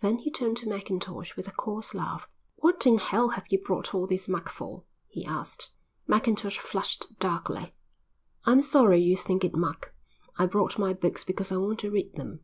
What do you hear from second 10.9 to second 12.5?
books because I want to read them."